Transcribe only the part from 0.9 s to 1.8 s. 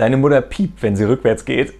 sie rückwärts geht.